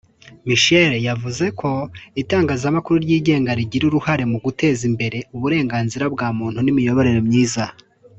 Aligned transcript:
Michelle 0.47 0.97
yavuze 1.07 1.45
ko 1.59 1.71
itangazamakuru 2.21 2.97
ryigenga 3.05 3.51
rigira 3.59 3.83
uruhare 3.87 4.23
mu 4.31 4.37
guteza 4.45 4.81
imbere 4.89 5.17
uburenganzira 5.35 6.05
bwa 6.13 6.27
muntu 6.37 6.59
n’ 6.61 6.67
imiyoborere 6.73 7.21
myiza 7.29 7.65